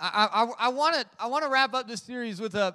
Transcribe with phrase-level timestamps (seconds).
[0.00, 2.74] I want to I want to wrap up this series with a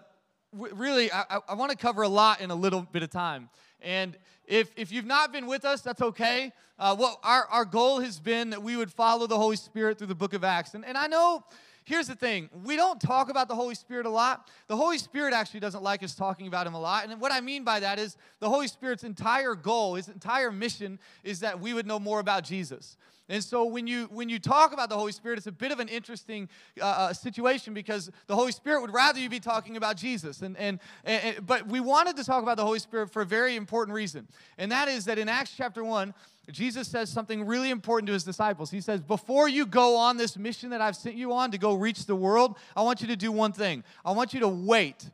[0.54, 3.50] really I, I want to cover a lot in a little bit of time.
[3.82, 6.52] And if if you've not been with us, that's okay.
[6.78, 10.08] Uh, what our our goal has been that we would follow the Holy Spirit through
[10.08, 10.74] the Book of Acts.
[10.74, 11.44] And and I know.
[11.86, 14.50] Here's the thing we don't talk about the Holy Spirit a lot.
[14.68, 17.08] The Holy Spirit actually doesn't like us talking about Him a lot.
[17.08, 21.00] And what I mean by that is the Holy Spirit's entire goal, His entire mission
[21.24, 22.98] is that we would know more about Jesus.
[23.28, 25.80] And so when you when you talk about the Holy Spirit, it's a bit of
[25.80, 26.48] an interesting
[26.80, 30.42] uh, uh, situation because the Holy Spirit would rather you be talking about Jesus.
[30.42, 33.56] And, and, and but we wanted to talk about the Holy Spirit for a very
[33.56, 34.28] important reason,
[34.58, 36.14] and that is that in Acts chapter one.
[36.52, 38.70] Jesus says something really important to his disciples.
[38.70, 41.74] He says, Before you go on this mission that I've sent you on to go
[41.74, 43.84] reach the world, I want you to do one thing.
[44.04, 45.10] I want you to wait.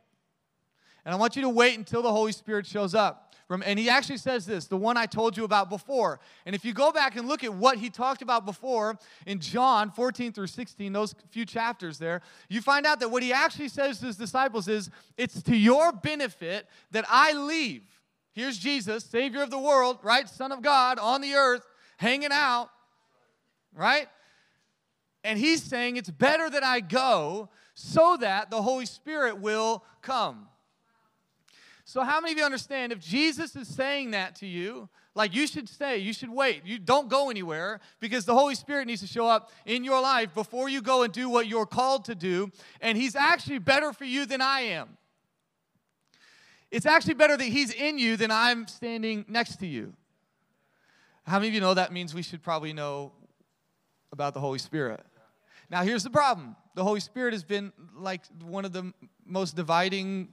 [1.04, 3.34] And I want you to wait until the Holy Spirit shows up.
[3.50, 6.20] And he actually says this, the one I told you about before.
[6.46, 9.90] And if you go back and look at what he talked about before in John
[9.90, 13.98] 14 through 16, those few chapters there, you find out that what he actually says
[13.98, 17.82] to his disciples is, It's to your benefit that I leave.
[18.32, 20.28] Here's Jesus, Savior of the world, right?
[20.28, 21.66] Son of God on the earth,
[21.98, 22.70] hanging out,
[23.74, 24.08] right?
[25.24, 30.48] And he's saying, It's better that I go so that the Holy Spirit will come.
[31.84, 35.46] So, how many of you understand if Jesus is saying that to you, like you
[35.46, 39.06] should stay, you should wait, you don't go anywhere because the Holy Spirit needs to
[39.06, 42.50] show up in your life before you go and do what you're called to do,
[42.80, 44.96] and He's actually better for you than I am.
[46.72, 49.92] It's actually better that He's in you than I'm standing next to you.
[51.24, 53.12] How many of you know that means we should probably know
[54.10, 55.04] about the Holy Spirit?
[55.70, 58.92] Now, here's the problem the Holy Spirit has been like one of the
[59.24, 60.28] most dividing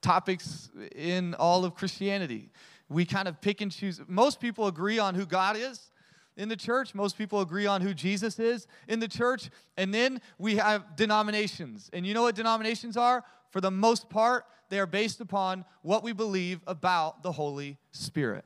[0.00, 2.50] topics in all of Christianity.
[2.88, 4.00] We kind of pick and choose.
[4.06, 5.90] Most people agree on who God is
[6.36, 6.94] in the church.
[6.94, 9.50] Most people agree on who Jesus is in the church.
[9.76, 11.90] And then we have denominations.
[11.92, 13.24] And you know what denominations are?
[13.50, 18.44] For the most part, they are based upon what we believe about the Holy Spirit.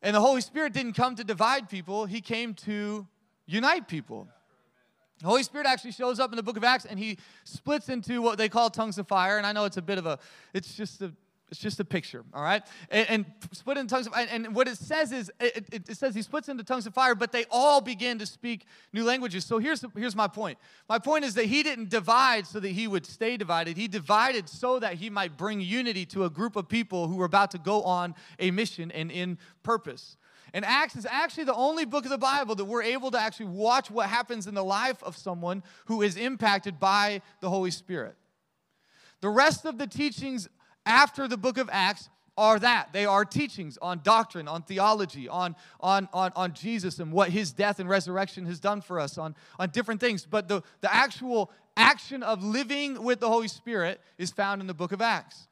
[0.00, 3.06] And the Holy Spirit didn't come to divide people, He came to
[3.46, 4.28] unite people.
[5.20, 8.22] The Holy Spirit actually shows up in the book of Acts and he splits into
[8.22, 9.36] what they call tongues of fire.
[9.36, 10.18] And I know it's a bit of a,
[10.54, 11.12] it's just a,
[11.50, 12.62] it's just a picture, all right?
[12.90, 15.96] And, and split into tongues of and, and what it says is, it, it, it,
[15.96, 19.44] says he splits into tongues of fire, but they all begin to speak new languages.
[19.44, 20.58] So here's, here's my point.
[20.88, 23.76] My point is that he didn't divide so that he would stay divided.
[23.76, 27.24] He divided so that he might bring unity to a group of people who were
[27.24, 30.16] about to go on a mission and in purpose.
[30.52, 33.46] And Acts is actually the only book of the Bible that we're able to actually
[33.46, 38.16] watch what happens in the life of someone who is impacted by the Holy Spirit.
[39.20, 40.48] The rest of the teachings
[40.88, 42.92] after the book of Acts are that.
[42.92, 47.52] They are teachings on doctrine, on theology, on, on, on, on Jesus and what his
[47.52, 50.24] death and resurrection has done for us, on, on different things.
[50.24, 54.74] But the, the actual action of living with the Holy Spirit is found in the
[54.74, 55.48] book of Acts.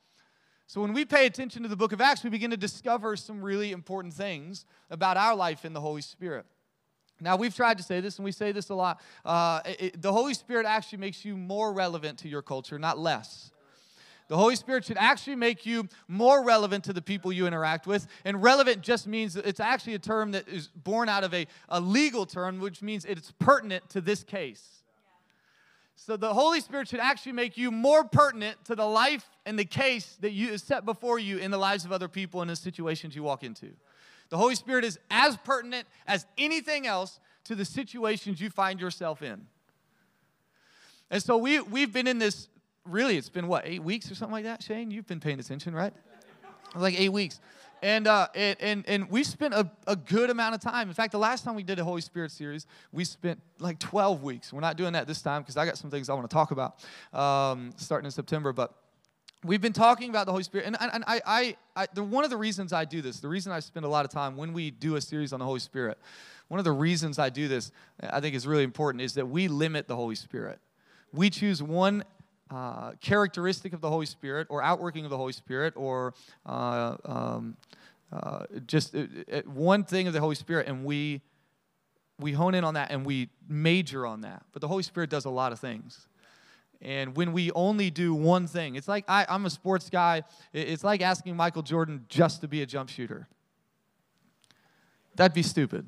[0.68, 3.42] So when we pay attention to the book of Acts, we begin to discover some
[3.42, 6.46] really important things about our life in the Holy Spirit.
[7.20, 9.00] Now, we've tried to say this, and we say this a lot.
[9.24, 13.50] Uh, it, the Holy Spirit actually makes you more relevant to your culture, not less.
[14.28, 18.08] The Holy Spirit should actually make you more relevant to the people you interact with.
[18.24, 21.80] And relevant just means it's actually a term that is born out of a, a
[21.80, 24.82] legal term, which means it's pertinent to this case.
[25.94, 29.64] So the Holy Spirit should actually make you more pertinent to the life and the
[29.64, 32.56] case that you is set before you in the lives of other people in the
[32.56, 33.70] situations you walk into.
[34.28, 39.22] The Holy Spirit is as pertinent as anything else to the situations you find yourself
[39.22, 39.46] in.
[41.10, 42.48] And so we, we've been in this,
[42.86, 44.90] really, it's been what, eight weeks or something like that, Shane?
[44.90, 45.92] You've been paying attention, right?
[46.74, 47.40] Like eight weeks.
[47.82, 50.88] And, uh, and, and, and we spent a, a good amount of time.
[50.88, 54.22] In fact, the last time we did a Holy Spirit series, we spent like 12
[54.22, 54.52] weeks.
[54.52, 56.50] We're not doing that this time because I got some things I want to talk
[56.52, 58.52] about um, starting in September.
[58.52, 58.74] But
[59.44, 60.66] we've been talking about the Holy Spirit.
[60.66, 63.52] And, and I, I, I the, one of the reasons I do this, the reason
[63.52, 65.98] I spend a lot of time when we do a series on the Holy Spirit,
[66.48, 69.48] one of the reasons I do this, I think is really important, is that we
[69.48, 70.60] limit the Holy Spirit.
[71.12, 72.04] We choose one
[72.50, 76.14] uh, characteristic of the Holy Spirit or outworking of the Holy Spirit or
[76.44, 77.56] uh, um,
[78.12, 81.22] uh, just uh, uh, one thing of the Holy Spirit and we
[82.18, 84.42] we hone in on that and we major on that.
[84.52, 86.08] But the Holy Spirit does a lot of things.
[86.80, 90.22] And when we only do one thing, it's like I, am a sports guy.
[90.52, 93.28] It's like asking Michael Jordan just to be a jump shooter.
[95.14, 95.86] That'd be stupid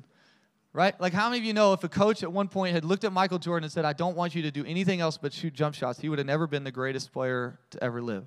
[0.73, 0.99] right?
[0.99, 3.11] Like, how many of you know if a coach at one point had looked at
[3.11, 5.75] Michael Jordan and said, I don't want you to do anything else but shoot jump
[5.75, 8.25] shots, he would have never been the greatest player to ever live,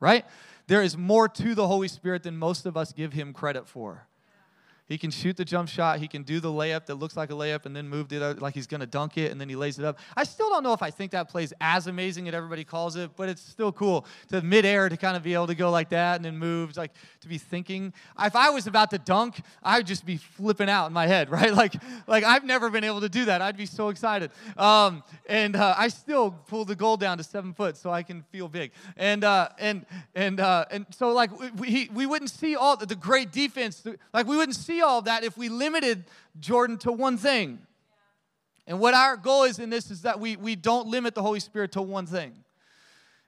[0.00, 0.24] right?
[0.66, 4.06] There is more to the Holy Spirit than most of us give him credit for.
[4.90, 6.00] He can shoot the jump shot.
[6.00, 8.54] He can do the layup that looks like a layup and then move it like
[8.54, 10.00] he's going to dunk it and then he lays it up.
[10.16, 13.12] I still don't know if I think that plays as amazing as everybody calls it,
[13.14, 16.16] but it's still cool to midair to kind of be able to go like that
[16.16, 16.90] and then move, like
[17.20, 17.92] to be thinking.
[18.20, 21.54] If I was about to dunk, I'd just be flipping out in my head, right?
[21.54, 21.74] Like,
[22.08, 23.40] like I've never been able to do that.
[23.40, 24.32] I'd be so excited.
[24.56, 28.22] Um, and uh, I still pull the goal down to seven foot so I can
[28.32, 28.72] feel big.
[28.96, 32.96] And uh, and and uh, and so like we we wouldn't see all the, the
[32.96, 33.86] great defense.
[34.12, 36.04] Like we wouldn't see all of that if we limited
[36.38, 37.58] Jordan to one thing.
[38.66, 41.40] And what our goal is in this is that we, we don't limit the Holy
[41.40, 42.32] Spirit to one thing.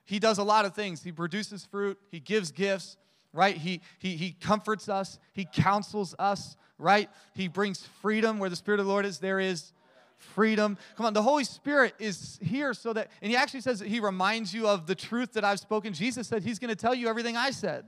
[0.04, 1.02] He does a lot of things.
[1.02, 2.96] He produces fruit, He gives gifts,
[3.32, 3.56] right?
[3.56, 7.08] He, he, he comforts us, He counsels us, right?
[7.34, 9.72] He brings freedom where the Spirit of the Lord is, there is
[10.16, 10.78] freedom.
[10.96, 14.00] Come on, the Holy Spirit is here so that, and He actually says that He
[14.00, 15.92] reminds you of the truth that I've spoken.
[15.92, 17.84] Jesus said He's going to tell you everything I said.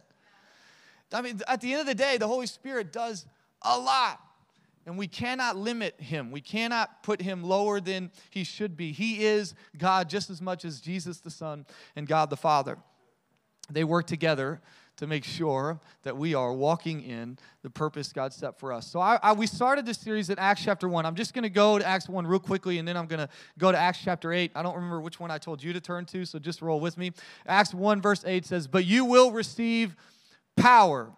[1.12, 3.26] I mean, at the end of the day, the Holy Spirit does
[3.64, 4.20] a lot.
[4.86, 6.30] And we cannot limit him.
[6.30, 8.92] We cannot put him lower than he should be.
[8.92, 11.64] He is God just as much as Jesus the Son
[11.96, 12.76] and God the Father.
[13.70, 14.60] They work together
[14.96, 18.86] to make sure that we are walking in the purpose God set for us.
[18.86, 21.04] So I, I, we started this series at Acts chapter 1.
[21.04, 23.28] I'm just going to go to Acts 1 real quickly, and then I'm going to
[23.58, 24.52] go to Acts chapter 8.
[24.54, 26.96] I don't remember which one I told you to turn to, so just roll with
[26.96, 27.10] me.
[27.46, 29.96] Acts 1, verse 8 says, But you will receive
[30.56, 31.10] power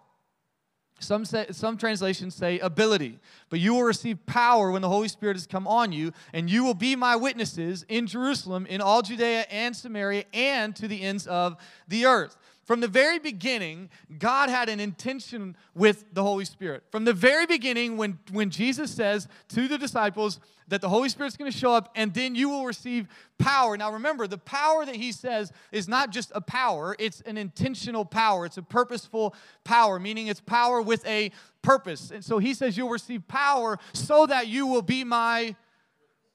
[0.99, 5.35] some, say, some translations say ability, but you will receive power when the Holy Spirit
[5.35, 9.45] has come on you, and you will be my witnesses in Jerusalem, in all Judea
[9.51, 11.57] and Samaria, and to the ends of
[11.87, 12.37] the earth.
[12.67, 16.83] From the very beginning, God had an intention with the Holy Spirit.
[16.91, 21.37] From the very beginning, when, when Jesus says to the disciples that the Holy Spirit's
[21.37, 23.77] going to show up and then you will receive power.
[23.77, 28.03] Now remember, the power that he says is not just a power, it's an intentional
[28.03, 28.45] power.
[28.45, 29.33] It's a purposeful
[29.63, 31.31] power, meaning it's power with a
[31.61, 32.11] purpose.
[32.11, 35.55] And so he says you'll receive power so that you will be my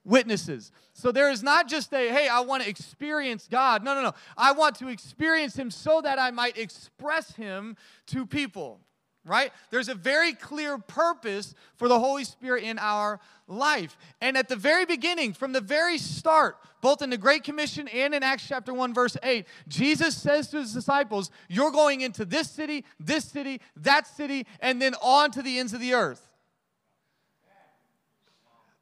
[0.04, 0.72] witnesses.
[0.92, 3.84] So there is not just a, hey, I want to experience God.
[3.84, 4.12] No, no, no.
[4.36, 7.76] I want to experience Him so that I might express Him
[8.06, 8.80] to people,
[9.24, 9.52] right?
[9.70, 13.96] There's a very clear purpose for the Holy Spirit in our life.
[14.20, 18.12] And at the very beginning, from the very start, both in the Great Commission and
[18.14, 22.50] in Acts chapter 1, verse 8, Jesus says to his disciples, You're going into this
[22.50, 26.31] city, this city, that city, and then on to the ends of the earth.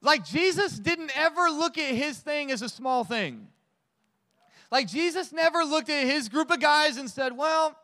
[0.03, 3.49] Like Jesus didn't ever look at his thing as a small thing.
[4.71, 7.77] Like Jesus never looked at his group of guys and said, well,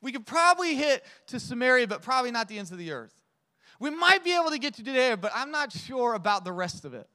[0.00, 3.14] we could probably hit to Samaria, but probably not the ends of the earth.
[3.80, 6.84] We might be able to get to Judea, but I'm not sure about the rest
[6.84, 7.08] of it.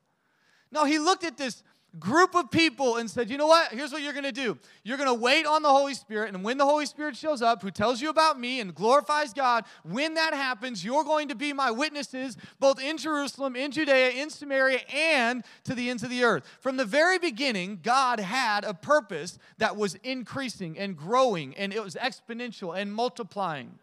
[0.72, 1.64] No, he looked at this
[1.98, 3.72] group of people and said, You know what?
[3.72, 4.58] Here's what you're going to do.
[4.84, 6.34] You're going to wait on the Holy Spirit.
[6.34, 9.66] And when the Holy Spirit shows up, who tells you about me and glorifies God,
[9.84, 14.30] when that happens, you're going to be my witnesses both in Jerusalem, in Judea, in
[14.30, 16.44] Samaria, and to the ends of the earth.
[16.60, 21.84] From the very beginning, God had a purpose that was increasing and growing, and it
[21.84, 23.80] was exponential and multiplying.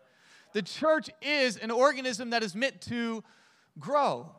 [0.52, 3.24] The church is an organism that is meant to
[3.78, 4.30] grow.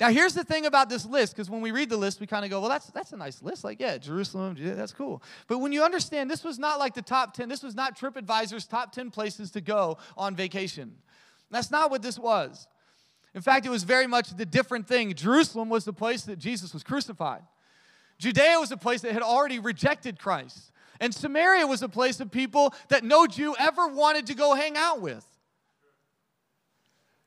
[0.00, 2.44] Now, here's the thing about this list, because when we read the list, we kind
[2.44, 3.64] of go, well, that's, that's a nice list.
[3.64, 5.22] Like, yeah, Jerusalem, that's cool.
[5.46, 8.66] But when you understand, this was not like the top 10, this was not TripAdvisor's
[8.66, 10.94] top 10 places to go on vacation.
[11.50, 12.66] That's not what this was.
[13.34, 15.14] In fact, it was very much the different thing.
[15.14, 17.42] Jerusalem was the place that Jesus was crucified,
[18.18, 20.70] Judea was a place that had already rejected Christ.
[21.00, 24.76] And Samaria was a place of people that no Jew ever wanted to go hang
[24.76, 25.26] out with.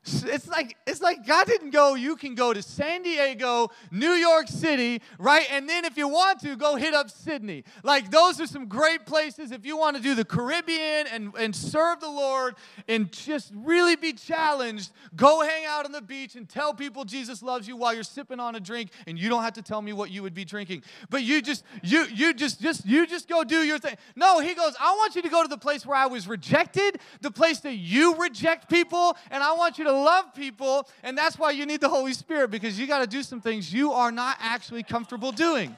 [0.06, 1.96] It's like it's like God didn't go.
[1.96, 5.48] You can go to San Diego, New York City, right?
[5.50, 7.64] And then if you want to, go hit up Sydney.
[7.84, 11.56] Like those are some great places if you want to do the Caribbean and, and
[11.56, 12.56] serve the Lord
[12.88, 14.92] and just really be challenged.
[15.16, 18.40] Go hang out on the beach and tell people Jesus loves you while you're sipping
[18.40, 20.84] on a drink, and you don't have to tell me what you would be drinking.
[21.10, 23.96] But you just you you just just you just go do your thing.
[24.16, 24.76] No, he goes.
[24.80, 27.76] I want you to go to the place where I was rejected, the place that
[27.76, 31.82] you reject people, and I want you to love people, and that's why you need
[31.82, 35.32] the Holy Spirit because you got to do some things you are not actually comfortable
[35.32, 35.76] doing.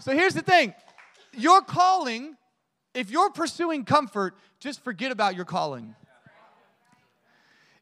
[0.00, 0.74] So here's the thing
[1.32, 2.36] your calling,
[2.94, 5.94] if you're pursuing comfort, just forget about your calling.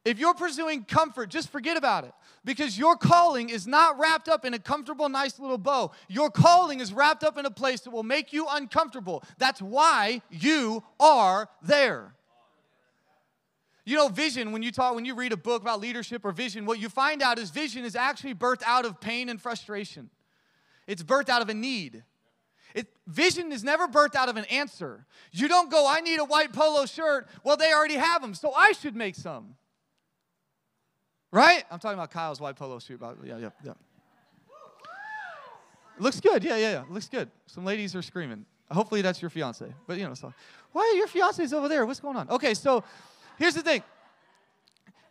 [0.05, 2.13] If you're pursuing comfort, just forget about it
[2.45, 5.93] because your calling is not wrapped up in a comfortable, nice little bow.
[6.09, 9.23] Your calling is wrapped up in a place that will make you uncomfortable.
[9.39, 12.15] That's why you are there.
[13.85, 16.67] You know, vision, when you talk, when you read a book about leadership or vision,
[16.67, 20.09] what you find out is vision is actually birthed out of pain and frustration.
[20.87, 22.05] It's birthed out of a need.
[22.75, 25.05] It, vision is never birthed out of an answer.
[25.33, 27.29] You don't go, I need a white polo shirt.
[27.45, 29.57] Well, they already have them, so I should make some.
[31.33, 31.65] Right?
[31.71, 33.01] I'm talking about Kyle's white polo shirt.
[33.25, 33.73] Yeah, yeah, yeah.
[35.99, 36.45] Looks good.
[36.45, 36.85] Yeah, yeah, yeah.
[36.89, 37.31] Looks good.
[37.47, 38.47] Some ladies are screaming.
[38.71, 39.67] Hopefully that's your fiance.
[39.87, 40.33] But you know, so
[40.73, 41.85] why are your fiancés over there?
[41.85, 42.31] What's going on?
[42.31, 42.83] Okay, so
[43.43, 43.83] here's the thing.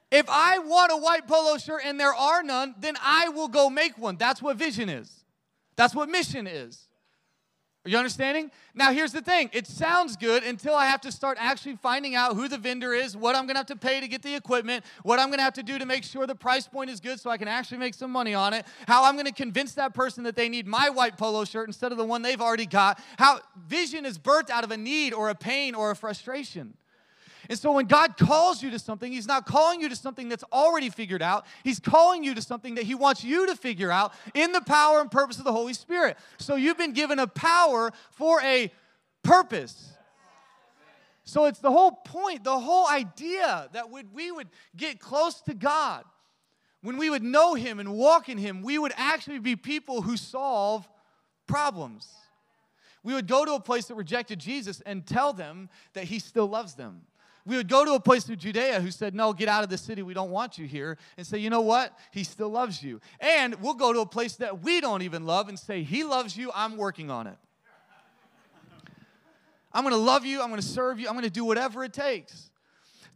[0.09, 3.69] If I want a white polo shirt and there are none, then I will go
[3.69, 4.17] make one.
[4.17, 5.25] That's what vision is.
[5.75, 6.87] That's what mission is.
[7.83, 8.51] Are you understanding?
[8.75, 12.35] Now, here's the thing it sounds good until I have to start actually finding out
[12.35, 15.17] who the vendor is, what I'm gonna have to pay to get the equipment, what
[15.17, 17.37] I'm gonna have to do to make sure the price point is good so I
[17.37, 20.47] can actually make some money on it, how I'm gonna convince that person that they
[20.47, 23.01] need my white polo shirt instead of the one they've already got.
[23.17, 26.75] How vision is birthed out of a need or a pain or a frustration.
[27.51, 30.45] And so when God calls you to something, He's not calling you to something that's
[30.53, 31.45] already figured out.
[31.65, 35.01] He's calling you to something that He wants you to figure out in the power
[35.01, 36.17] and purpose of the Holy Spirit.
[36.37, 38.71] So you've been given a power for a
[39.21, 39.91] purpose.
[41.25, 45.53] So it's the whole point, the whole idea that when we would get close to
[45.53, 46.05] God,
[46.81, 50.15] when we would know Him and walk in Him, we would actually be people who
[50.15, 50.87] solve
[51.47, 52.07] problems.
[53.03, 56.47] We would go to a place that rejected Jesus and tell them that He still
[56.47, 57.01] loves them.
[57.45, 59.77] We would go to a place in Judea who said, No, get out of the
[59.77, 60.03] city.
[60.03, 60.97] We don't want you here.
[61.17, 61.97] And say, You know what?
[62.11, 63.01] He still loves you.
[63.19, 66.37] And we'll go to a place that we don't even love and say, He loves
[66.37, 66.51] you.
[66.53, 67.37] I'm working on it.
[69.73, 70.41] I'm going to love you.
[70.41, 71.07] I'm going to serve you.
[71.07, 72.49] I'm going to do whatever it takes.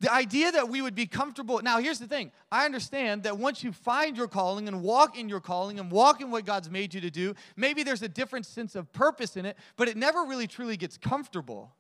[0.01, 1.61] The idea that we would be comfortable.
[1.61, 5.29] Now, here's the thing I understand that once you find your calling and walk in
[5.29, 8.45] your calling and walk in what God's made you to do, maybe there's a different
[8.45, 11.74] sense of purpose in it, but it never really truly gets comfortable.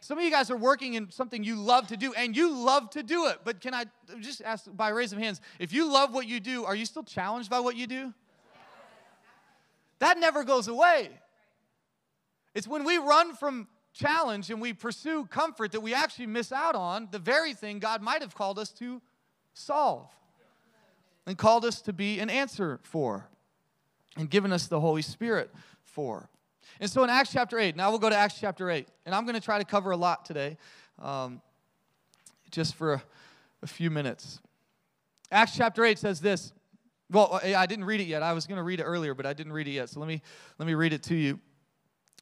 [0.00, 2.88] Some of you guys are working in something you love to do, and you love
[2.90, 3.40] to do it.
[3.44, 3.84] But can I
[4.20, 7.02] just ask by raise of hands, if you love what you do, are you still
[7.02, 8.14] challenged by what you do?
[9.98, 11.10] That never goes away.
[12.54, 16.74] It's when we run from challenge and we pursue comfort that we actually miss out
[16.74, 19.02] on the very thing God might have called us to
[19.52, 20.08] solve
[21.26, 23.28] and called us to be an answer for
[24.16, 25.50] and given us the Holy Spirit
[25.84, 26.30] for.
[26.80, 29.24] And so in Acts chapter 8, now we'll go to Acts chapter 8, and I'm
[29.24, 30.56] going to try to cover a lot today,
[30.98, 31.40] um,
[32.50, 33.02] just for a,
[33.62, 34.40] a few minutes.
[35.30, 36.52] Acts chapter 8 says this.
[37.10, 38.22] Well, I didn't read it yet.
[38.22, 39.90] I was going to read it earlier, but I didn't read it yet.
[39.90, 40.22] So let me,
[40.58, 41.40] let me read it to you.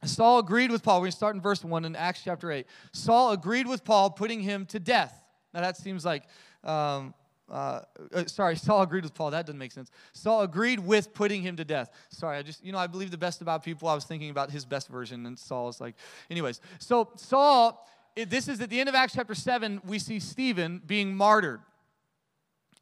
[0.05, 0.97] Saul agreed with Paul.
[0.97, 2.67] We're going to start in verse 1 in Acts chapter 8.
[2.93, 5.23] Saul agreed with Paul, putting him to death.
[5.53, 6.25] Now, that seems like
[6.65, 7.15] um,
[7.51, 7.81] uh,
[8.15, 9.31] uh, sorry, Saul agreed with Paul.
[9.31, 9.91] That doesn't make sense.
[10.13, 11.91] Saul agreed with putting him to death.
[12.11, 13.89] Sorry, I just, you know, I believe the best about people.
[13.89, 15.95] I was thinking about his best version, and Saul is like,
[16.31, 16.61] anyways.
[16.79, 17.87] So, Saul,
[18.17, 21.61] this is at the end of Acts chapter 7, we see Stephen being martyred.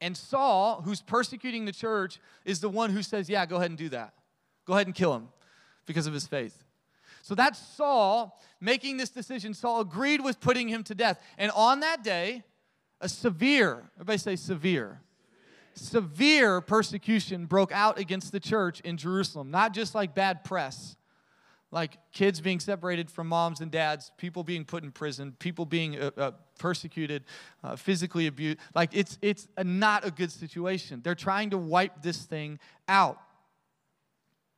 [0.01, 3.79] And Saul, who's persecuting the church, is the one who says, yeah, go ahead and
[3.79, 4.15] do that.
[4.67, 5.29] Go ahead and kill him
[5.87, 6.65] because of his faith.
[7.23, 9.55] So that's Saul making this decision.
[9.55, 11.21] Saul agreed with putting him to death.
[11.39, 12.45] And on that day,
[13.01, 15.01] a severe, everybody say severe.
[15.75, 19.51] Severe persecution broke out against the church in Jerusalem.
[19.51, 20.97] Not just like bad press,
[21.71, 26.01] like kids being separated from moms and dads, people being put in prison, people being
[26.01, 27.25] uh, uh, persecuted,
[27.63, 28.59] uh, physically abused.
[28.75, 31.01] Like it's it's a, not a good situation.
[31.03, 33.19] They're trying to wipe this thing out.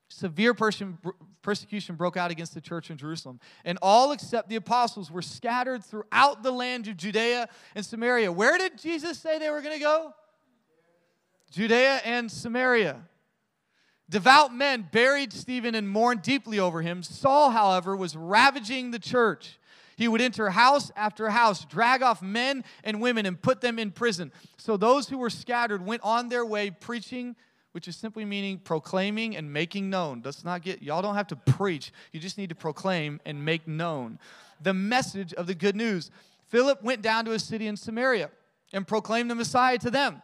[0.08, 5.22] Severe persecution broke out against the church in Jerusalem, and all except the apostles were
[5.22, 8.32] scattered throughout the land of Judea and Samaria.
[8.32, 10.14] Where did Jesus say they were going to go?
[11.50, 13.02] Judea and Samaria.
[14.10, 17.02] Devout men buried Stephen and mourned deeply over him.
[17.02, 19.58] Saul, however, was ravaging the church.
[19.96, 23.90] He would enter house after house, drag off men and women, and put them in
[23.90, 24.32] prison.
[24.56, 27.36] So those who were scattered went on their way preaching
[27.78, 30.20] which is simply meaning proclaiming and making known.
[30.25, 31.92] Let's not get, y'all don't have to preach.
[32.12, 34.18] You just need to proclaim and make known
[34.61, 36.11] the message of the good news.
[36.49, 38.30] Philip went down to a city in Samaria
[38.73, 40.23] and proclaimed the Messiah to them.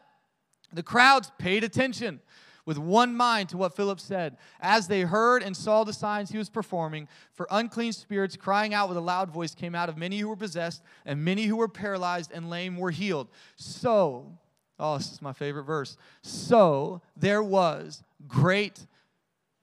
[0.72, 2.18] The crowds paid attention
[2.66, 6.38] with one mind to what Philip said as they heard and saw the signs he
[6.38, 7.06] was performing.
[7.34, 10.34] For unclean spirits, crying out with a loud voice, came out of many who were
[10.34, 13.28] possessed, and many who were paralyzed and lame were healed.
[13.54, 14.38] So,
[14.78, 15.96] Oh, this is my favorite verse.
[16.22, 18.86] So there was great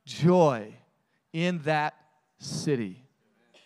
[0.06, 0.74] joy
[1.34, 1.96] in that
[2.40, 3.04] city.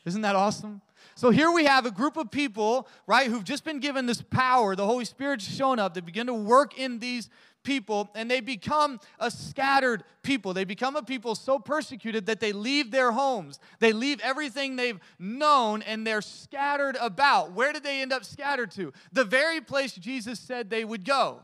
[0.05, 0.81] Isn't that awesome?
[1.15, 4.75] So here we have a group of people, right, who've just been given this power.
[4.75, 5.93] The Holy Spirit's shown up.
[5.93, 7.29] They begin to work in these
[7.65, 10.53] people and they become a scattered people.
[10.53, 13.59] They become a people so persecuted that they leave their homes.
[13.79, 17.51] They leave everything they've known and they're scattered about.
[17.51, 18.93] Where did they end up scattered to?
[19.11, 21.41] The very place Jesus said they would go.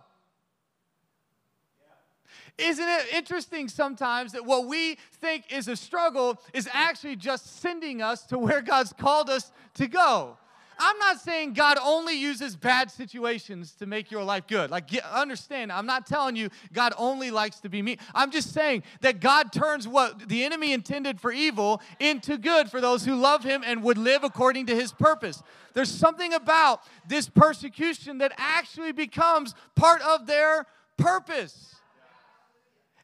[2.57, 8.01] Isn't it interesting sometimes that what we think is a struggle is actually just sending
[8.01, 10.37] us to where God's called us to go?
[10.83, 14.71] I'm not saying God only uses bad situations to make your life good.
[14.71, 17.97] Like, get, understand, I'm not telling you God only likes to be mean.
[18.15, 22.81] I'm just saying that God turns what the enemy intended for evil into good for
[22.81, 25.43] those who love him and would live according to his purpose.
[25.75, 30.65] There's something about this persecution that actually becomes part of their
[30.97, 31.75] purpose.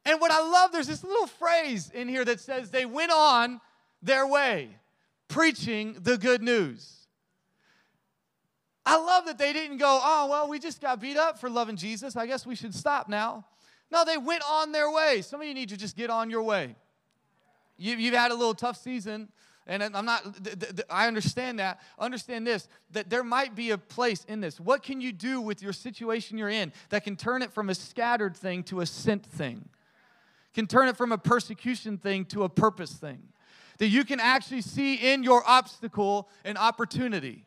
[0.03, 3.61] And what I love, there's this little phrase in here that says they went on
[4.01, 4.69] their way
[5.27, 6.96] preaching the good news.
[8.89, 11.75] I love that they didn't go, oh, well, we just got beat up for loving
[11.75, 12.15] Jesus.
[12.15, 13.43] I guess we should stop now.
[13.91, 15.21] No, they went on their way.
[15.21, 16.73] Some of you need to just get on your way.
[17.77, 19.27] You, have had a little tough season,
[19.67, 20.23] and I'm not,
[20.89, 21.81] I understand that.
[21.99, 24.57] Understand this, that there might be a place in this.
[24.57, 27.75] What can you do with your situation you're in that can turn it from a
[27.75, 29.67] scattered thing to a sent thing?
[30.53, 33.19] Can turn it from a persecution thing to a purpose thing?
[33.79, 37.46] That you can actually see in your obstacle an opportunity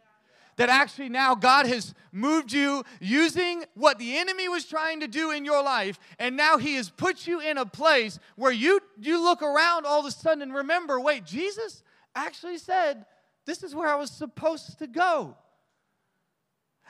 [0.61, 5.31] that actually now God has moved you using what the enemy was trying to do
[5.31, 9.25] in your life, and now He has put you in a place where you, you
[9.25, 11.83] look around all of a sudden and remember wait, Jesus
[12.15, 13.07] actually said,
[13.47, 15.35] This is where I was supposed to go.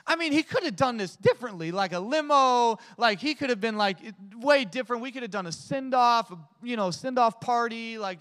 [0.05, 3.61] I mean, he could have done this differently, like a limo, like he could have
[3.61, 3.97] been like
[4.35, 5.01] way different.
[5.01, 7.97] We could have done a send off, you know, send off party.
[7.97, 8.19] Like,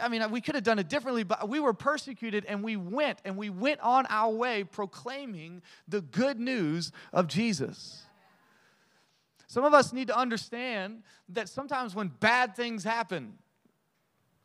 [0.00, 3.20] I mean, we could have done it differently, but we were persecuted and we went
[3.24, 8.02] and we went on our way proclaiming the good news of Jesus.
[9.46, 13.34] Some of us need to understand that sometimes when bad things happen,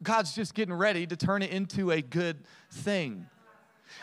[0.03, 3.25] God's just getting ready to turn it into a good thing.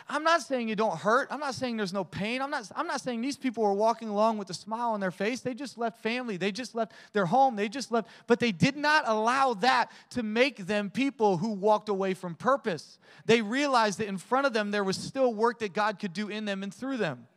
[0.07, 1.27] I'm not saying you don't hurt.
[1.31, 2.41] I'm not saying there's no pain.
[2.41, 5.11] I'm not, I'm not saying these people were walking along with a smile on their
[5.11, 5.41] face.
[5.41, 6.37] They just left family.
[6.37, 7.55] They just left their home.
[7.55, 11.89] They just left, but they did not allow that to make them people who walked
[11.89, 12.99] away from purpose.
[13.25, 16.29] They realized that in front of them there was still work that God could do
[16.29, 17.27] in them and through them.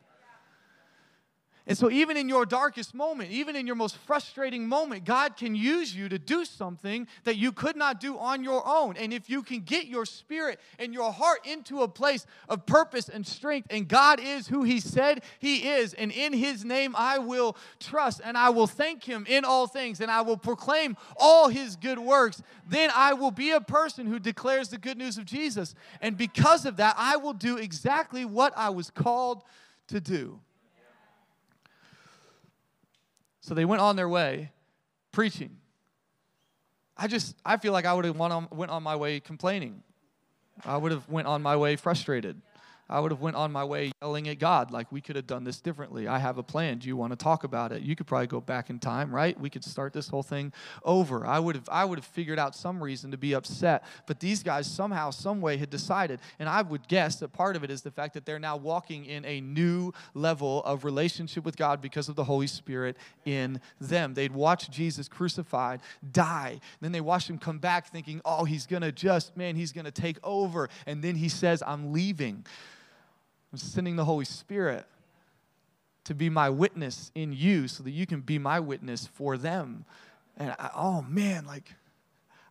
[1.68, 5.54] And so, even in your darkest moment, even in your most frustrating moment, God can
[5.54, 8.96] use you to do something that you could not do on your own.
[8.96, 13.10] And if you can get your spirit and your heart into a place of purpose
[13.10, 17.18] and strength, and God is who He said He is, and in His name I
[17.18, 21.50] will trust, and I will thank Him in all things, and I will proclaim all
[21.50, 25.26] His good works, then I will be a person who declares the good news of
[25.26, 25.74] Jesus.
[26.00, 29.44] And because of that, I will do exactly what I was called
[29.88, 30.40] to do.
[33.48, 34.52] So they went on their way
[35.10, 35.56] preaching.
[36.98, 39.82] I just, I feel like I would have went on, went on my way complaining.
[40.66, 42.42] I would have went on my way frustrated.
[42.90, 45.44] I would have went on my way yelling at God like we could have done
[45.44, 46.08] this differently.
[46.08, 46.78] I have a plan.
[46.78, 47.82] Do you want to talk about it?
[47.82, 49.38] You could probably go back in time, right?
[49.38, 51.26] We could start this whole thing over.
[51.26, 54.42] I would have I would have figured out some reason to be upset, but these
[54.42, 56.20] guys somehow some way had decided.
[56.38, 59.04] And I would guess that part of it is the fact that they're now walking
[59.04, 62.96] in a new level of relationship with God because of the Holy Spirit
[63.26, 64.14] in them.
[64.14, 66.60] They'd watched Jesus crucified, die.
[66.80, 69.84] Then they watched him come back thinking, "Oh, he's going to just man, he's going
[69.84, 72.46] to take over." And then he says, "I'm leaving."
[73.52, 74.86] I'm sending the Holy Spirit
[76.04, 79.84] to be my witness in you so that you can be my witness for them.
[80.36, 81.74] And I, oh man, like,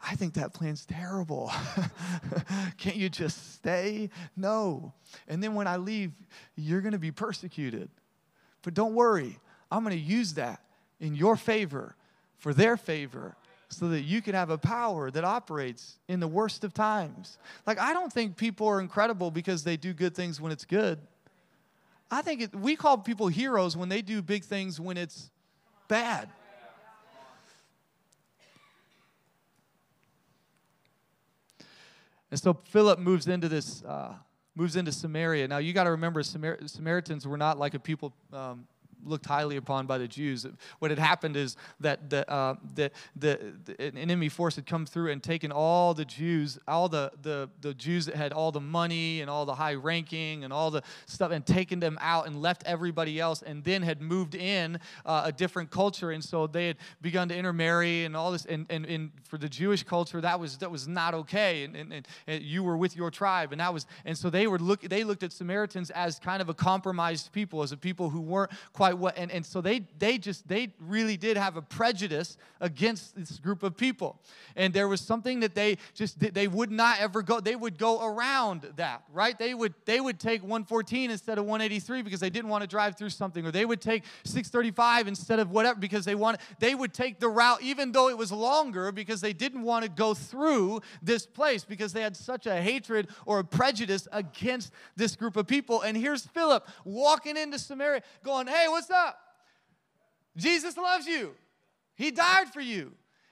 [0.01, 1.51] I think that plan's terrible.
[2.77, 4.09] Can't you just stay?
[4.35, 4.93] No.
[5.27, 6.11] And then when I leave,
[6.55, 7.89] you're going to be persecuted.
[8.61, 9.39] But don't worry,
[9.71, 10.61] I'm going to use that
[10.99, 11.95] in your favor,
[12.37, 13.35] for their favor,
[13.69, 17.37] so that you can have a power that operates in the worst of times.
[17.65, 20.99] Like, I don't think people are incredible because they do good things when it's good.
[22.09, 25.29] I think it, we call people heroes when they do big things when it's
[25.87, 26.29] bad.
[32.31, 34.13] And so Philip moves into this, uh,
[34.55, 35.47] moves into Samaria.
[35.47, 38.67] Now you got to remember, Samar- Samaritans were not like a people um,
[39.05, 40.45] looked highly upon by the Jews.
[40.79, 44.85] What had happened is that the, uh, the, the, the, an enemy force had come
[44.85, 48.61] through and taken all the Jews, all the, the, the Jews that had all the
[48.61, 52.41] money and all the high ranking and all the stuff, and taken them out and
[52.41, 56.11] left everybody else, and then had moved in uh, a different culture.
[56.11, 58.45] And so they had begun to intermarry and all this.
[58.45, 61.63] And, and, and for the Jewish culture, that was, that was not okay.
[61.63, 63.51] And, and, and you were with your tribe.
[63.51, 66.49] And that was, and so they were look, they looked at Samaritans as kind of
[66.49, 69.79] a compromised people, as a people who weren't quite quite what and, and so they
[69.99, 74.19] they just they really did have a prejudice against this group of people.
[74.55, 78.05] And there was something that they just they would not ever go they would go
[78.05, 79.37] around that right?
[79.37, 82.97] They would they would take 114 instead of 183 because they didn't want to drive
[82.97, 86.93] through something or they would take 635 instead of whatever because they wanted they would
[86.93, 90.81] take the route even though it was longer because they didn't want to go through
[91.01, 95.47] this place because they had such a hatred or a prejudice against this group of
[95.47, 95.81] people.
[95.81, 99.17] And here's Philip walking into Samaria going hey what's up?
[100.35, 101.33] Jesus loves you.
[101.95, 102.91] He died for you.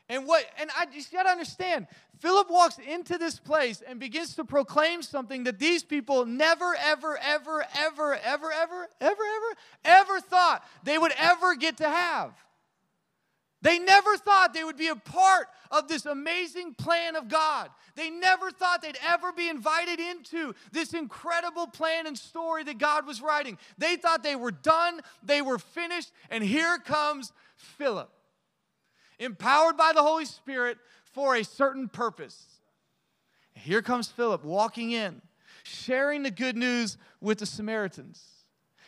[0.10, 1.86] And what and I just gotta understand,
[2.18, 7.20] Philip walks into this place and begins to proclaim something that these people never, ever,
[7.22, 12.34] ever, ever, ever, ever, ever, ever, ever thought they would ever get to have.
[13.66, 17.72] They never thought they would be a part of this amazing plan of God.
[17.96, 23.08] They never thought they'd ever be invited into this incredible plan and story that God
[23.08, 23.58] was writing.
[23.80, 28.12] They thought they were done, they were finished, and here comes Philip
[29.18, 30.78] empowered by the Holy Spirit
[31.14, 32.60] for a certain purpose.
[33.56, 35.24] Here comes Philip walking in,
[35.64, 38.35] sharing the good news with the Samaritans.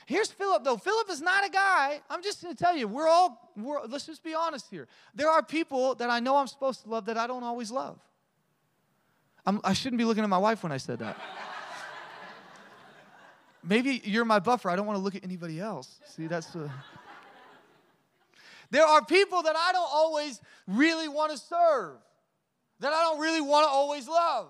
[0.08, 0.78] Here's Philip, though.
[0.78, 2.00] Philip is not a guy.
[2.10, 4.88] I'm just going to tell you, we're all, we're, let's just be honest here.
[5.14, 8.00] There are people that I know I'm supposed to love that I don't always love.
[9.46, 11.20] I'm, I should not be looking at my wife when I said that.
[13.66, 14.70] Maybe you're my buffer.
[14.70, 16.00] I don't want to look at anybody else.
[16.06, 16.56] See, that's.
[16.56, 16.70] Uh,
[18.72, 21.98] there are people that I don't always really want to serve,
[22.80, 24.48] that I don't really want to always love.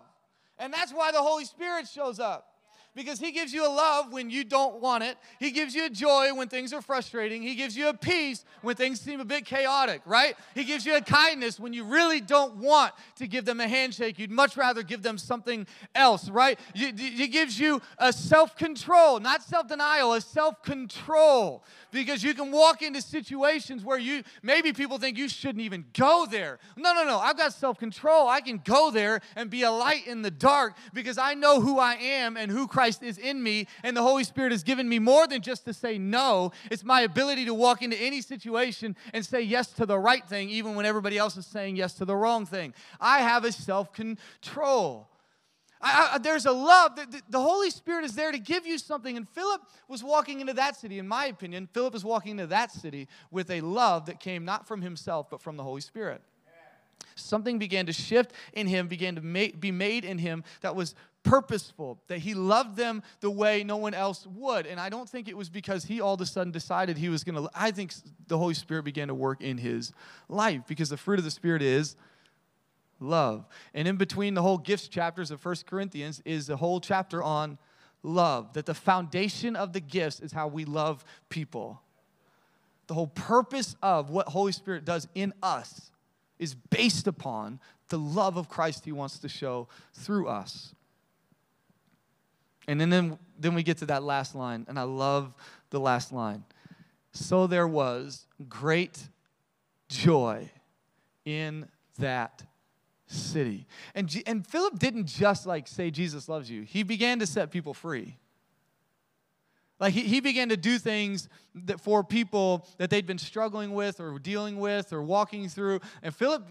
[0.59, 2.56] And that's why the Holy Spirit shows up
[2.97, 5.17] because He gives you a love when you don't want it.
[5.39, 7.43] He gives you a joy when things are frustrating.
[7.43, 10.35] He gives you a peace when things seem a bit chaotic, right?
[10.55, 14.17] He gives you a kindness when you really don't want to give them a handshake.
[14.17, 16.59] You'd much rather give them something else, right?
[16.73, 22.51] He gives you a self control, not self denial, a self control because you can
[22.51, 26.57] walk into situations where you maybe people think you shouldn't even go there.
[26.75, 27.19] No, no, no.
[27.19, 28.27] I've got self control.
[28.27, 31.77] I can go there and be a light in the dark because I know who
[31.77, 33.67] I am and who Christ is in me.
[33.83, 37.01] And the Holy Spirit has given me more than just to say no, it's my
[37.01, 40.85] ability to walk into any situation and say yes to the right thing, even when
[40.85, 42.73] everybody else is saying yes to the wrong thing.
[42.99, 45.09] I have a self control.
[45.81, 46.95] I, I, there's a love.
[46.95, 49.15] The, the, Holy Spirit is there to give you something.
[49.15, 52.71] And Philip was walking into that city, in my opinion, Philip is walking into that
[52.71, 56.21] city with a love that came not from himself, but from the Holy Spirit.
[57.15, 60.93] Something began to shift in him, began to make, be made in him that was
[61.27, 64.65] purposeful, that he loved them the way no one else would.
[64.65, 67.23] And I don't think it was because he all of a sudden decided he was
[67.23, 67.93] going to, I think
[68.27, 69.91] the Holy Spirit began to work in his
[70.29, 71.95] life because the fruit of the Spirit is
[72.99, 73.45] love.
[73.73, 77.57] And in between the whole gifts chapters of First Corinthians is a whole chapter on
[78.03, 81.81] love, that the foundation of the gifts is how we love people.
[82.87, 85.91] The whole purpose of what Holy Spirit does in us
[86.39, 87.59] is based upon
[87.89, 90.73] the love of Christ he wants to show through us.
[92.67, 95.33] And then, then, we get to that last line, and I love
[95.69, 96.43] the last line.
[97.13, 99.07] So there was great
[99.87, 100.49] joy
[101.23, 102.43] in that
[103.07, 103.67] city.
[103.95, 107.73] And, and Philip didn't just like say Jesus loves you, he began to set people
[107.73, 108.17] free.
[109.79, 113.99] Like he, he began to do things that for people that they'd been struggling with
[113.99, 115.81] or dealing with or walking through.
[116.01, 116.47] And Philip,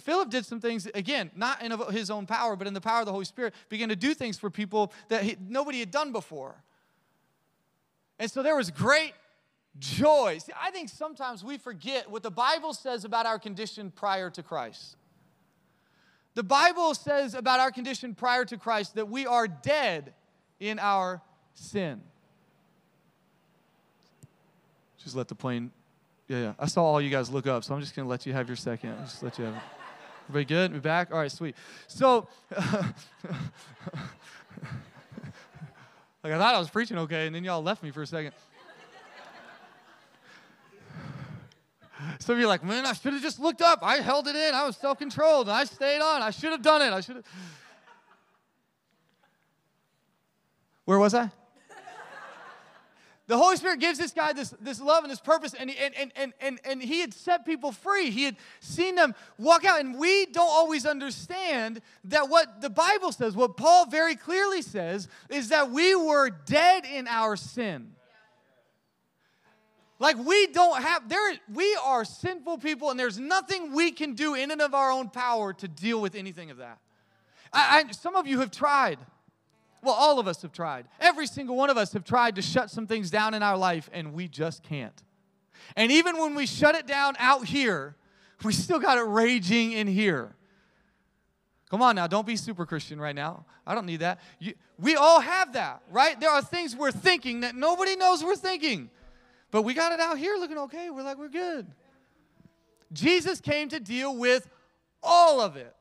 [0.00, 3.06] Philip did some things, again, not in his own power, but in the power of
[3.06, 6.54] the Holy Spirit, began to do things for people that he, nobody had done before.
[8.18, 9.12] And so there was great
[9.78, 10.38] joy.
[10.38, 14.42] See, I think sometimes we forget what the Bible says about our condition prior to
[14.42, 14.96] Christ.
[16.34, 20.12] The Bible says about our condition prior to Christ that we are dead
[20.60, 21.22] in our
[21.54, 22.02] sin.
[25.06, 25.70] Just let the plane,
[26.26, 26.52] yeah, yeah.
[26.58, 28.56] I saw all you guys look up, so I'm just gonna let you have your
[28.56, 28.90] second.
[28.90, 29.62] I'll just let you have it.
[30.28, 30.72] Everybody good?
[30.72, 31.12] We back?
[31.12, 31.54] All right, sweet.
[31.86, 32.64] So, like
[36.24, 38.32] I thought I was preaching okay, and then y'all left me for a second.
[42.18, 43.78] Some of you are like, man, I should have just looked up.
[43.82, 44.54] I held it in.
[44.56, 45.48] I was self controlled.
[45.48, 46.20] I stayed on.
[46.20, 46.92] I should have done it.
[46.92, 47.24] I should have.
[50.84, 51.30] Where was I?
[53.28, 55.94] The Holy Spirit gives this guy this, this love and this purpose, and, he, and,
[55.96, 58.10] and, and, and, and he had set people free.
[58.10, 63.10] He had seen them walk out, and we don't always understand that what the Bible
[63.10, 67.92] says, what Paul very clearly says, is that we were dead in our sin.
[69.98, 74.34] Like we don't have there we are sinful people and there's nothing we can do
[74.34, 76.78] in and of our own power to deal with anything of that.
[77.50, 78.98] I, I, some of you have tried.
[79.82, 80.86] Well, all of us have tried.
[81.00, 83.88] Every single one of us have tried to shut some things down in our life,
[83.92, 85.02] and we just can't.
[85.76, 87.96] And even when we shut it down out here,
[88.44, 90.34] we still got it raging in here.
[91.70, 93.44] Come on now, don't be super Christian right now.
[93.66, 94.20] I don't need that.
[94.38, 96.18] You, we all have that, right?
[96.18, 98.88] There are things we're thinking that nobody knows we're thinking.
[99.50, 100.90] But we got it out here looking okay.
[100.90, 101.66] We're like, we're good.
[102.92, 104.48] Jesus came to deal with
[105.02, 105.74] all of it.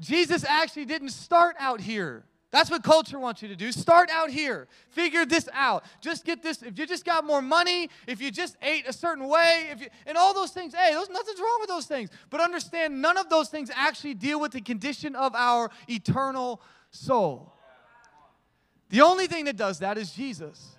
[0.00, 2.24] Jesus actually didn't start out here.
[2.50, 3.70] That's what culture wants you to do.
[3.72, 4.68] Start out here.
[4.90, 5.84] Figure this out.
[6.00, 6.62] Just get this.
[6.62, 9.88] If you just got more money, if you just ate a certain way, if you,
[10.06, 12.08] and all those things, hey, there's nothing's wrong with those things.
[12.30, 17.52] But understand, none of those things actually deal with the condition of our eternal soul.
[18.88, 20.77] The only thing that does that is Jesus.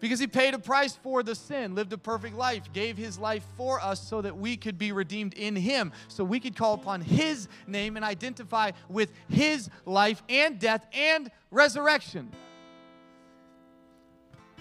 [0.00, 3.44] Because he paid a price for the sin, lived a perfect life, gave his life
[3.56, 7.00] for us so that we could be redeemed in him, so we could call upon
[7.00, 12.30] his name and identify with his life and death and resurrection.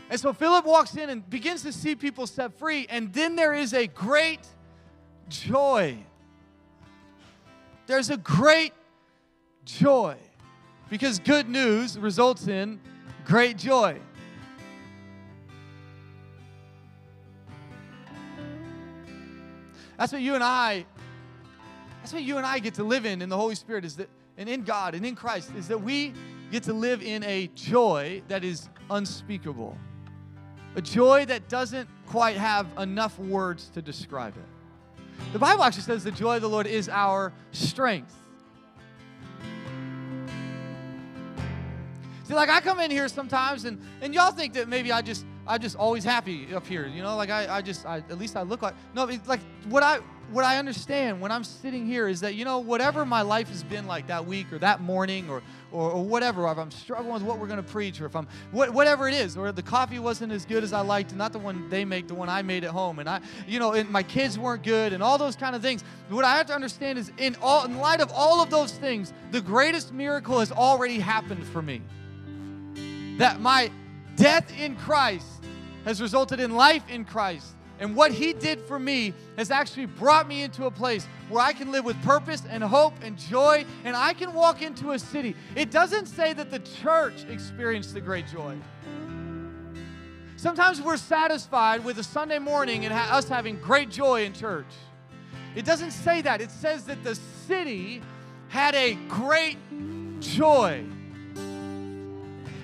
[0.10, 3.54] And so Philip walks in and begins to see people set free, and then there
[3.54, 4.40] is a great
[5.30, 5.98] joy.
[7.86, 8.74] There's a great
[9.66, 10.16] joy
[10.90, 12.80] because good news results in
[13.26, 14.00] great joy.
[19.98, 20.86] That's what you and I,
[22.02, 24.10] that's what you and I get to live in in the Holy Spirit is that,
[24.38, 26.14] and in God and in Christ, is that we
[26.52, 29.76] get to live in a joy that is unspeakable.
[30.76, 35.34] A joy that doesn't quite have enough words to describe it.
[35.34, 38.16] The Bible actually says the joy of the Lord is our strength.
[42.26, 45.26] See, like I come in here sometimes and, and y'all think that maybe I just
[45.48, 46.88] I'm just always happy up here.
[46.88, 48.76] You know, like I, I just, I, at least I look like.
[48.94, 50.00] No, it's like what I,
[50.32, 53.64] what I understand when I'm sitting here is that you know whatever my life has
[53.64, 57.24] been like that week or that morning or or, or whatever, if I'm struggling with
[57.24, 60.32] what we're to preach, or if I'm what, whatever it is, or the coffee wasn't
[60.32, 62.72] as good as I liked, not the one they make, the one I made at
[62.72, 65.62] home, and I, you know, and my kids weren't good, and all those kind of
[65.62, 65.84] things.
[66.10, 69.14] What I have to understand is, in all, in light of all of those things,
[69.32, 71.82] the greatest miracle has already happened for me.
[73.18, 73.72] That my
[74.16, 75.37] death in Christ
[75.88, 77.56] has resulted in life in Christ.
[77.80, 81.54] And what He did for me has actually brought me into a place where I
[81.54, 85.34] can live with purpose and hope and joy, and I can walk into a city.
[85.56, 88.58] It doesn't say that the church experienced the great joy.
[90.36, 94.68] Sometimes we're satisfied with a Sunday morning and ha- us having great joy in church.
[95.56, 96.42] It doesn't say that.
[96.42, 98.02] It says that the city
[98.50, 99.58] had a great
[100.20, 100.84] joy.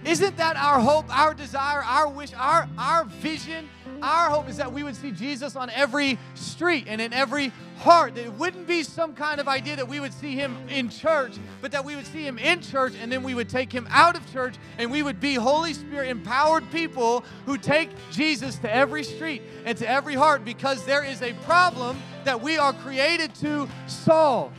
[0.05, 3.69] Isn't that our hope, our desire, our wish, our, our vision?
[4.01, 8.15] Our hope is that we would see Jesus on every street and in every heart.
[8.15, 11.37] That it wouldn't be some kind of idea that we would see him in church,
[11.61, 14.17] but that we would see him in church and then we would take him out
[14.17, 19.03] of church and we would be Holy Spirit empowered people who take Jesus to every
[19.03, 23.69] street and to every heart because there is a problem that we are created to
[23.87, 24.51] solve.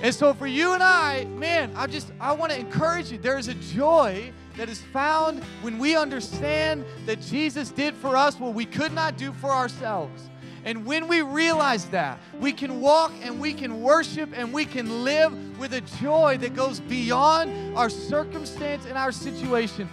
[0.00, 3.18] And so for you and I, man, I just I want to encourage you.
[3.18, 8.38] There is a joy that is found when we understand that Jesus did for us
[8.38, 10.30] what we could not do for ourselves.
[10.64, 15.04] And when we realize that, we can walk and we can worship and we can
[15.04, 19.88] live with a joy that goes beyond our circumstance and our situation.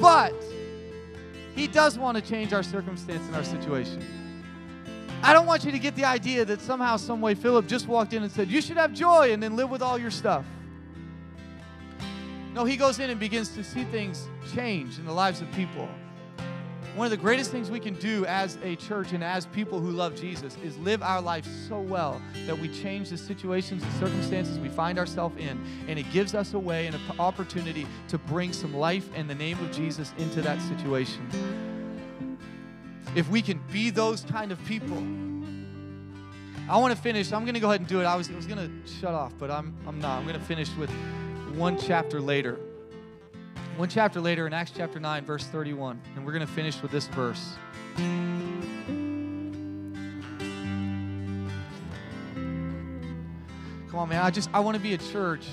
[0.00, 0.34] But
[1.54, 4.02] He does want to change our circumstance and our situation.
[5.22, 8.12] I don't want you to get the idea that somehow, some way, Philip just walked
[8.12, 10.44] in and said, You should have joy and then live with all your stuff.
[12.54, 15.88] No, he goes in and begins to see things change in the lives of people.
[16.94, 19.90] One of the greatest things we can do as a church and as people who
[19.90, 24.58] love Jesus is live our life so well that we change the situations and circumstances
[24.58, 25.60] we find ourselves in.
[25.86, 29.34] And it gives us a way and an opportunity to bring some life and the
[29.34, 31.67] name of Jesus into that situation
[33.14, 34.98] if we can be those kind of people.
[36.68, 37.32] I want to finish.
[37.32, 38.04] I'm going to go ahead and do it.
[38.04, 40.18] I was, I was going to shut off, but I'm, I'm not.
[40.18, 40.90] I'm going to finish with
[41.54, 42.58] one chapter later.
[43.76, 46.00] One chapter later in Acts chapter 9, verse 31.
[46.14, 47.54] And we're going to finish with this verse.
[53.88, 54.22] Come on, man.
[54.22, 55.46] I just I want to be a church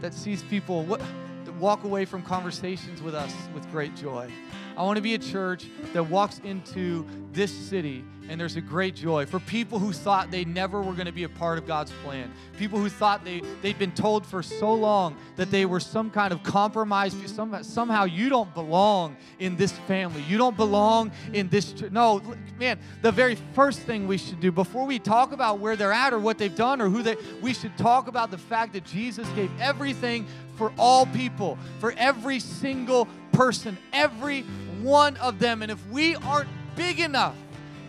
[0.00, 1.00] that sees people what,
[1.44, 4.30] that walk away from conversations with us with great joy.
[4.76, 8.94] I want to be a church that walks into this city and there's a great
[8.94, 11.92] joy for people who thought they never were going to be a part of God's
[12.04, 12.32] plan.
[12.58, 16.32] People who thought they, they'd been told for so long that they were some kind
[16.32, 17.14] of compromise.
[17.26, 20.22] Some, somehow you don't belong in this family.
[20.22, 21.72] You don't belong in this.
[21.72, 22.20] Ch- no,
[22.58, 26.12] man, the very first thing we should do before we talk about where they're at
[26.12, 29.28] or what they've done or who they, we should talk about the fact that Jesus
[29.30, 34.44] gave everything for all people, for every single person, every
[34.86, 35.62] one of them.
[35.62, 37.34] And if we aren't big enough,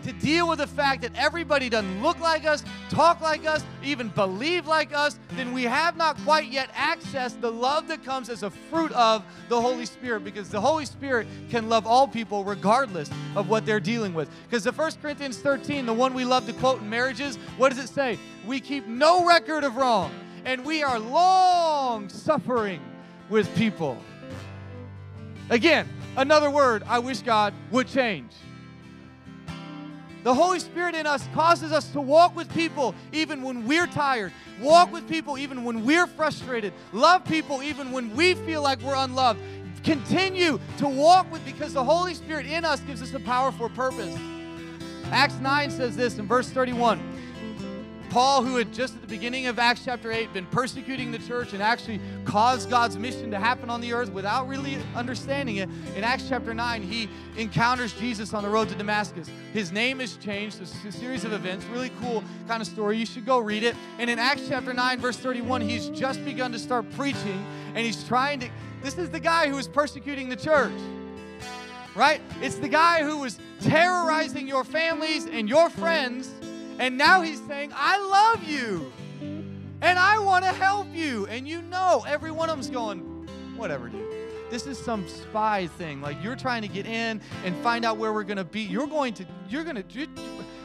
[0.04, 4.08] to deal with the fact that everybody doesn't look like us, talk like us, even
[4.08, 8.42] believe like us, then we have not quite yet accessed the love that comes as
[8.42, 13.10] a fruit of the Holy Spirit because the Holy Spirit can love all people regardless
[13.36, 14.30] of what they're dealing with.
[14.48, 17.78] Because the 1 Corinthians 13, the one we love to quote in marriages, what does
[17.78, 18.18] it say?
[18.46, 20.12] We keep no record of wrong
[20.44, 22.80] and we are long suffering
[23.28, 23.98] with people.
[25.50, 28.32] Again, another word I wish God would change.
[30.24, 34.32] The Holy Spirit in us causes us to walk with people even when we're tired,
[34.60, 38.96] walk with people even when we're frustrated, love people even when we feel like we're
[38.96, 39.40] unloved.
[39.84, 43.68] Continue to walk with because the Holy Spirit in us gives us a power for
[43.70, 44.14] purpose.
[45.10, 47.00] Acts 9 says this in verse 31.
[48.10, 51.52] Paul, who had just at the beginning of Acts chapter 8 been persecuting the church
[51.52, 56.04] and actually caused God's mission to happen on the earth without really understanding it, in
[56.04, 59.28] Acts chapter 9, he encounters Jesus on the road to Damascus.
[59.52, 62.96] His name is changed, it's a series of events, really cool kind of story.
[62.96, 63.76] You should go read it.
[63.98, 67.44] And in Acts chapter 9, verse 31, he's just begun to start preaching
[67.74, 68.48] and he's trying to.
[68.82, 70.72] This is the guy who was persecuting the church
[71.94, 72.20] right?
[72.40, 76.32] It's the guy who was terrorizing your families and your friends
[76.78, 78.92] and now he's saying, I love you
[79.80, 81.26] and I want to help you.
[81.26, 83.00] And you know, every one of them's going,
[83.56, 84.04] whatever, dude.
[84.50, 86.00] This is some spy thing.
[86.00, 88.62] Like you're trying to get in and find out where we're going to be.
[88.62, 90.08] You're going to, you're going to,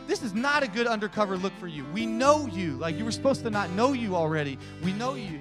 [0.08, 1.86] this is not a good undercover look for you.
[1.94, 2.74] We know you.
[2.74, 4.58] Like you were supposed to not know you already.
[4.84, 5.40] We know you.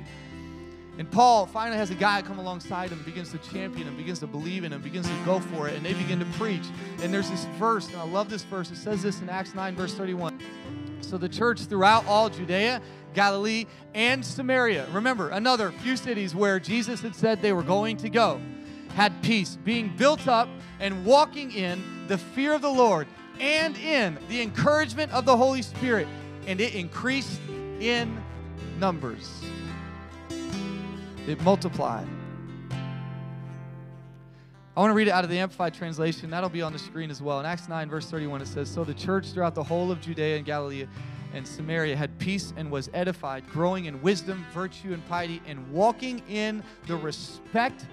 [0.99, 4.27] And Paul finally has a guy come alongside him, begins to champion him, begins to
[4.27, 6.65] believe in him, begins to go for it, and they begin to preach.
[7.03, 8.71] And there's this verse, and I love this verse.
[8.71, 10.39] It says this in Acts 9, verse 31.
[11.01, 12.83] So the church throughout all Judea,
[13.15, 18.11] Galilee, and Samaria, remember, another few cities where Jesus had said they were going to
[18.11, 18.41] go,
[18.95, 23.07] had peace, being built up and walking in the fear of the Lord
[23.41, 26.07] and in the encouragement of the Holy Spirit.
[26.47, 27.41] And it increased
[27.81, 28.23] in
[28.79, 29.43] numbers,
[31.27, 32.07] it multiplied.
[34.75, 36.31] I want to read it out of the Amplified Translation.
[36.31, 37.39] That'll be on the screen as well.
[37.41, 40.37] In Acts 9, verse 31, it says So the church throughout the whole of Judea
[40.39, 40.87] and Galilee
[41.35, 46.23] and Samaria had peace and was edified, growing in wisdom, virtue, and piety, and walking
[46.29, 47.87] in the respect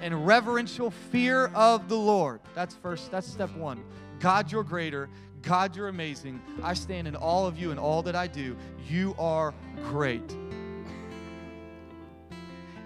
[0.00, 2.40] and reverential fear of the Lord.
[2.54, 3.82] That's first, that's step one.
[4.20, 5.08] God, you're greater.
[5.42, 6.40] God, you're amazing.
[6.62, 8.56] I stand in all of you and all that I do.
[8.88, 10.36] You are great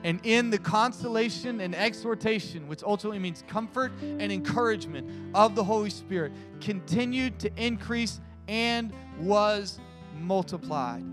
[0.03, 5.91] and in the consolation and exhortation, which ultimately means comfort and encouragement of the Holy
[5.91, 9.79] Spirit, continued to increase and was
[10.19, 11.05] multiplied.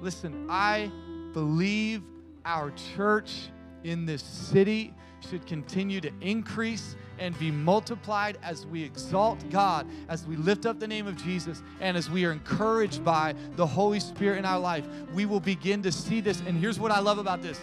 [0.00, 0.90] Listen, I
[1.32, 2.02] believe
[2.44, 3.48] our church
[3.82, 4.94] in this city
[5.28, 10.80] should continue to increase and be multiplied as we exalt God, as we lift up
[10.80, 14.58] the name of Jesus, and as we are encouraged by the Holy Spirit in our
[14.58, 14.84] life.
[15.12, 16.40] We will begin to see this.
[16.40, 17.60] And here's what I love about this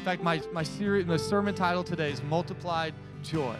[0.00, 3.54] in fact, my, my series, my sermon title today is Multiplied Joy.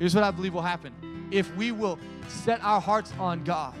[0.00, 0.92] Here's what I believe will happen.
[1.30, 3.76] If we will set our hearts on God,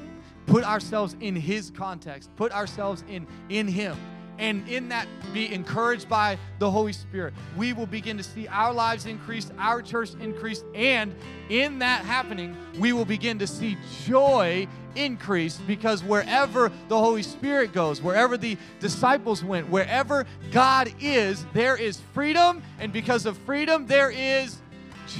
[0.46, 3.96] put ourselves in His context, put ourselves in, in Him,
[4.38, 8.72] and in that be encouraged by the Holy Spirit, we will begin to see our
[8.72, 11.16] lives increase, our church increase, and
[11.48, 17.72] in that happening, we will begin to see joy increase because wherever the Holy Spirit
[17.72, 23.86] goes, wherever the disciples went, wherever God is, there is freedom, and because of freedom,
[23.86, 24.58] there is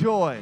[0.00, 0.38] joy.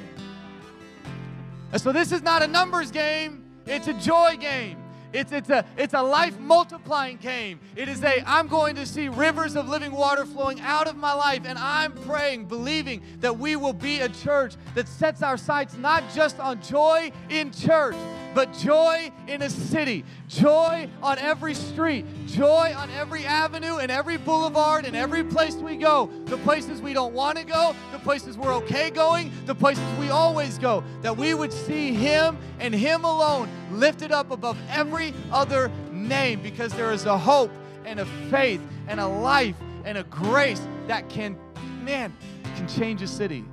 [1.72, 4.78] And so this is not a numbers game, it's a joy game.
[5.14, 7.60] It's, it's, a, it's a life multiplying game.
[7.76, 11.12] It is a, I'm going to see rivers of living water flowing out of my
[11.12, 11.42] life.
[11.46, 16.02] And I'm praying, believing that we will be a church that sets our sights not
[16.12, 17.94] just on joy in church,
[18.34, 24.16] but joy in a city, joy on every street, joy on every avenue and every
[24.16, 26.10] boulevard and every place we go.
[26.26, 30.10] The places we don't want to go, the places we're okay going, the places we
[30.10, 30.82] always go.
[31.02, 36.72] That we would see Him and Him alone lifted up above every other name because
[36.74, 37.52] there is a hope
[37.84, 41.38] and a faith and a life and a grace that can,
[41.82, 42.12] man,
[42.56, 43.44] can change a city.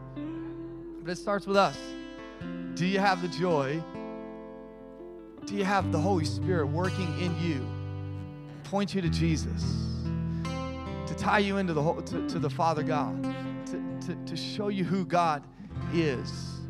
[1.04, 1.78] But it starts with us.
[2.74, 3.82] Do you have the joy?
[5.46, 7.66] Do you have the Holy Spirit working in you?
[8.64, 9.64] Point you to Jesus,
[10.44, 13.22] to tie you into the whole, to, to the Father God,
[13.68, 15.44] to, to, to show you who God
[15.94, 16.62] is.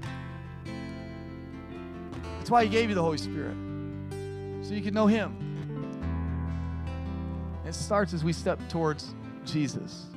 [2.37, 3.55] That's why He gave you the Holy Spirit,
[4.63, 5.37] so you can know Him.
[7.65, 9.13] It starts as we step towards
[9.45, 10.10] Jesus.